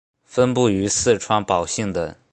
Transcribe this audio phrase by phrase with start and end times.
[0.25, 2.15] 分布于四川宝兴等。